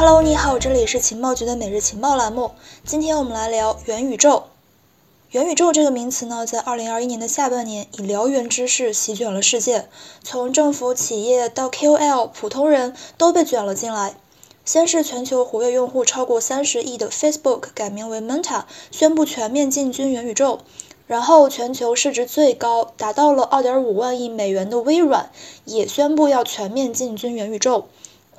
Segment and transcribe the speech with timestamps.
[0.00, 2.52] Hello，你好，这里是情报局的每日情报栏目。
[2.86, 4.44] 今天我们来聊元宇宙。
[5.30, 9.90] 元宇宙这个名词呢，在2021年的下半年以燎原之势席卷了世界，
[10.22, 14.14] 从政府、企业到 KOL，普通人都被卷了进来。
[14.64, 20.60] 先是全球活跃用户超过三十亿的 Facebook 改名为 Meta，宣布全面进军元宇宙。
[21.06, 25.30] 然后，全球市值最高达到了二点五万亿美元的微软
[25.66, 27.88] 也宣布要全面进军元宇宙。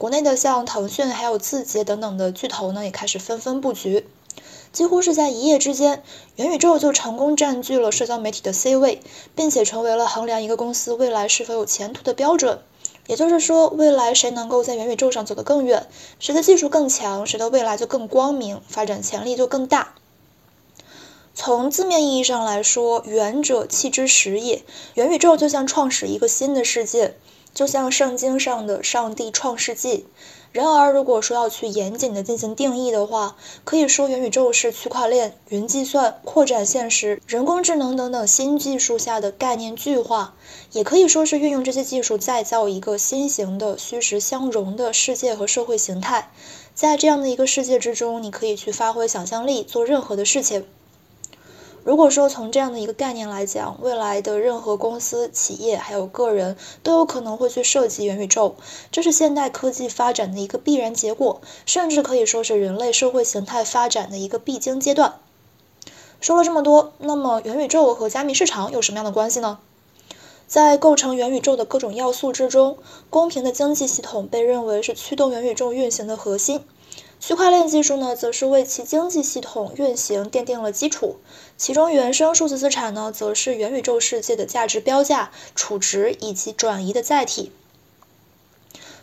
[0.00, 4.06] 国内的像腾讯、还有字节等等的巨头呢，也开始纷纷布局。
[4.72, 6.02] 几乎是在一夜之间，
[6.36, 9.02] 元宇宙就成功占据了社交媒体的 C 位，
[9.34, 12.60] 并且成为了衡量一个公司未来是否有前途的标准。
[13.08, 15.86] 也就是说，未来谁能够在元宇宙上走得更远，
[16.18, 19.92] 谁的技术更强，谁的未来就更光明，发展潜力就更大。
[21.34, 24.62] 从字面意义上来说，元者气之始也，
[24.94, 27.16] 元宇宙就像创始一个新的世界，
[27.54, 30.06] 就像圣经上的上帝创世纪。
[30.52, 40.34] 然而，如果说要去严谨的进行定义的话，可以说元宇宙是区块链、云计算、扩展现实、人工智能等等新技术下的概念具化，
[40.72, 46.32] 也可以说是运用这些技术再造一个新型的虚实相融的世界和社会形态。
[46.74, 50.66] 在这样的一个世界之中，你可以去发挥想象力，做任何的事情。
[51.82, 58.56] 如果说从这样的一个概念来讲，未来的任何公司、企业还有个人都有可能会去涉及元宇宙，
[58.92, 65.14] 这是现代科技发展的一个必然结果，甚至可以说是人类社会形态发展的一个必经阶段。
[66.20, 69.58] 说了这么多，那么元宇宙和加密市场有什么样的关系呢？
[70.50, 72.76] 在构成元宇宙的各种要素之中，
[73.08, 76.64] 公平的经济系统被认为是驱动元宇宙运行的核心。
[77.20, 81.18] 区块链技术呢，则是为其经济系统运行奠定了基础。
[81.56, 87.52] 其中，原生数字资产呢，则是元宇宙世界的价值标价、储值以及转移的载体。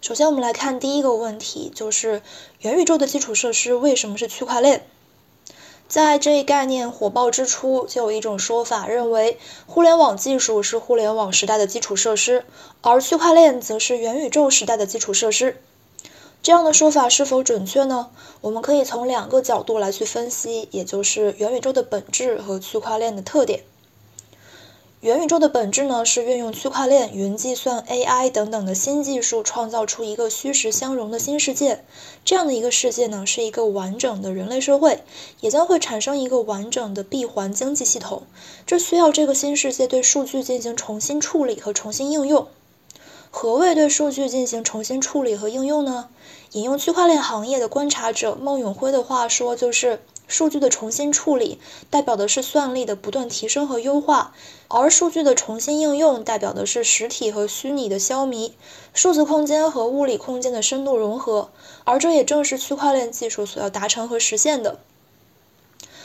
[0.00, 2.22] 首先，我们来看第一个问题，就是
[2.60, 4.86] 元宇宙的基础设施为什么是区块链？
[5.86, 12.44] 在这一概念火爆之初，就有一种说法认为，互联网技术是互联网时代的基础设施，
[12.80, 15.60] 而区块链则是元宇宙时代的基础设施。
[16.42, 18.10] 这样的说法是否准确呢？
[18.40, 23.60] 我们可以从两个角度来去分析，也就是元宇宙的本质和区块链的特点。
[25.04, 31.84] 元宇宙的本质呢，是运用区块链、云计算、AI 等等的新技术，创造出一个虚实相融的新世界。
[32.24, 35.00] 这样的一个世界呢，是一个完整的人类社会，
[35.40, 38.22] 也将会产生一个完整的闭环经济系统。
[38.66, 42.46] 这需要这个新世界对数据进行重新处理和重新应用。
[43.30, 46.08] 何谓对数据进行重新处理和应用呢？
[46.52, 51.58] 引用区块链行业的观察者孟永辉的话说，就是数据的重新处理
[51.90, 54.34] 代表的是算力的不断提升和优化，
[54.68, 58.52] 而数据的重新应用代表的是实体和虚拟的消弭，
[58.92, 61.50] 数字空间和物理空间的深度融合，
[61.84, 64.78] 而这也正是区块链技术所要达成和实现的。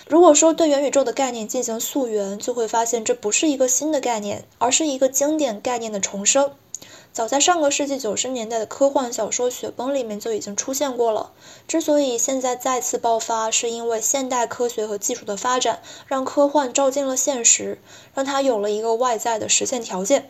[0.07, 6.51] 如果说对元宇宙的概念进行溯源，就会发现这不是一个新的概念，而是一个经典概念的重生。
[7.12, 11.31] 早在上个世纪九十年代的科幻小说《雪崩》里面就已经出现过了。
[11.68, 17.80] 之所以现在再次爆发，是因为现代科学和技术的发展，让科幻照进了现实，
[18.14, 20.30] 让它有了一个外在的实现条件。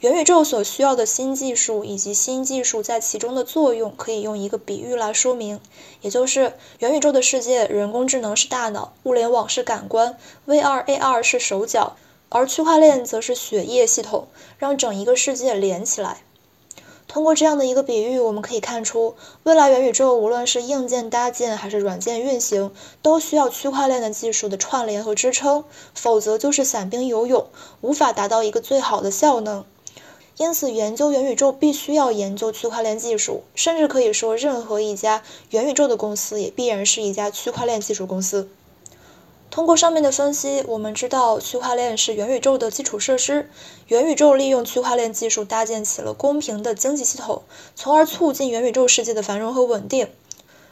[0.00, 5.60] 元宇宙所需要的新技术以及新技术在其中的作用，可以用一个比喻来说明，
[6.02, 11.96] 也就是元宇宙的世界，人工智能是大脑，物联网是感官，VR、AR 是手脚。
[12.28, 16.22] 而区块链则是血液系统，让整一个世界连起来。
[17.06, 19.14] 通过这样的一个比喻，我们可以看出，
[19.44, 25.64] 未来元宇宙无论是硬件搭建还是软件运行，都需要区块链的技术的串联和支撑，
[25.94, 27.46] 否则就是散兵游勇，
[27.82, 29.64] 无法达到一个最好的效能。
[30.36, 38.48] 因此，研究元宇宙必须要研究区块链技术，甚至可以说，任何一家元宇宙的公司也必然是一家区块链技术公司。
[39.54, 43.48] 通过上面的分析，我们知道区块链是元宇宙的基础设施。
[43.86, 47.44] 元宇宙利用区块链技术搭建起了公平的经济系统，
[47.76, 50.08] 从而促进元宇宙世界的繁荣和稳定。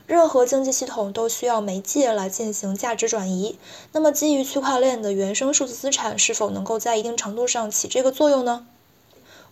[0.08, 3.56] 任何经济系统都需要媒介来进行价值转移。
[3.93, 8.67] 那么，基于区块链的原生数字资产是否能够在一定程度上起这个作用呢？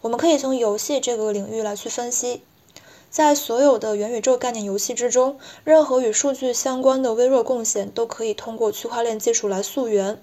[0.00, 2.42] 我们可以从游戏这个领域来去分析。
[3.10, 10.22] 在所有的元宇宙概念游戏之中，任何与数据相关的微弱贡献都可以通过区块链技术来溯源。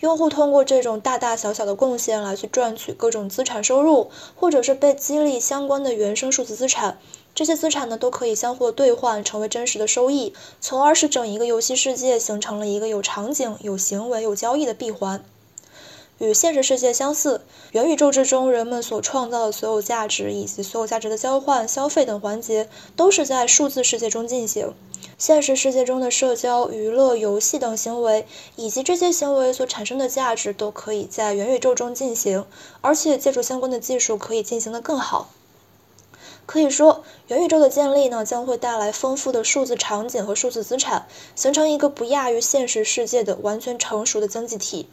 [0.00, 6.98] 用户通过这种大大小小的贡献来去赚取各种资产收入，或者是被激励相关的原生数字资产。
[7.34, 15.22] 这些资产呢都可以相互兑换，成为真实的收益，从而使整一个游戏世界形成了一个有场景、有行为、有交易的闭环。
[16.18, 17.42] 与现实世界相似，
[17.72, 24.72] 元宇宙之中人们所创造的所有价值以及所有价值的交换、消费等环节，都是在数字世界中进行。
[25.18, 28.26] 现实世界中的社交、娱乐、游戏等行为，
[28.56, 32.46] 以及这些行为所产生的价值，都可以在元宇宙中进行，
[32.80, 35.30] 而且借助相关的技术，可以进行得更好。
[36.46, 44.88] 可以说，元宇宙的建立呢，将会带来丰富的数字场景和数字资产，形成一个不亚于现实世界的完全成熟的经济体。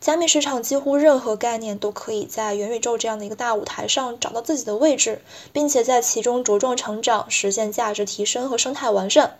[0.00, 5.20] 加密市场几乎任何概念都可以在元宇宙这样的一个大舞台上找到自己的位置，
[5.52, 9.36] 并且在其中茁壮成长，实现价值提升和生态完善。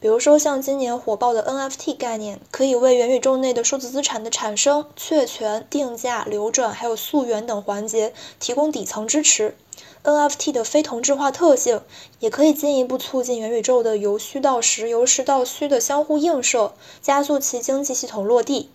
[0.00, 9.56] 比如说，像今年火爆的 NFT 概念，可以为元宇宙内的数字资产的产生、确权、定价、流转还有溯源等环节提供底层支持。
[10.02, 11.82] NFT 的非同质化特性，
[12.18, 18.68] 也可以进一步促进元宇宙的由虚到实、由实到虚的相互映射，加速其经济系统落地。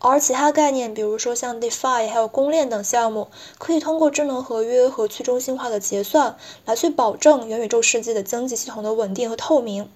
[0.00, 3.28] 而其他概念，比如说像 DeFi 还有公链等项目，
[3.58, 9.90] 可以通过智能合约和去中心化的结算，来去保证元宇宙世界的经济系统的稳定和透明。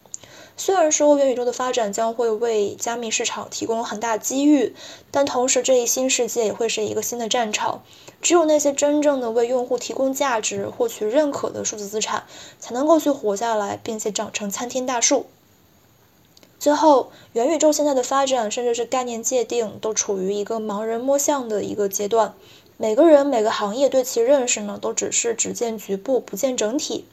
[0.56, 4.74] 虽然说元宇宙的发展将会为加密市场提供很大机遇，
[5.10, 7.82] 但同时这一新世界也会是一个新的战场。
[8.20, 12.24] 只有那些真正的为用户提供价值、获取认可的数字资产，
[12.60, 15.26] 才能够去活下来，并且长成参天大树。
[16.62, 22.34] 最后，元宇宙现在的发展，甚至是概念界定，都处于一个盲人摸象的一个阶段。
[22.76, 27.04] 每个人、每个行业对其认识呢，都只是只见局部，不见整体。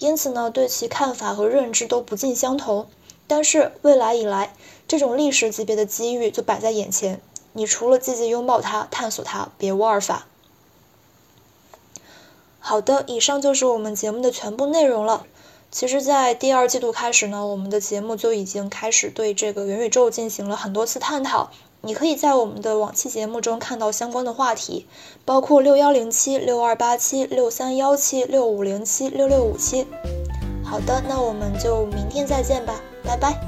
[0.00, 2.88] 因此呢，对其看法和认知都不尽相同。
[3.28, 4.56] 但是未来以来，
[4.88, 7.20] 这种历史级别的机遇就摆在眼前，
[7.52, 10.26] 你除了积极拥抱它、探索它，别无二法。
[12.58, 15.24] 好的，以上就是我们节目的全部内容了。
[15.76, 21.50] 其实，在第二季度开始呢，我们的节目就已经开始对这个元宇宙进行了很多次探讨。
[21.82, 24.86] 你可以在我们的往期节目中看到相关的话题，
[25.26, 29.86] 包括六幺零七、六二八七、六三幺七、六五零七、六六五七。
[30.64, 33.45] 好的，那我们就明天再见吧，拜拜。